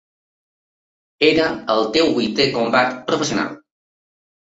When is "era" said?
1.27-1.43